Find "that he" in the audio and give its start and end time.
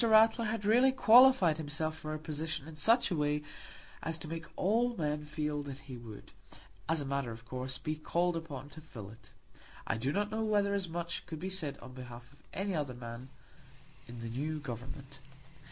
5.61-5.95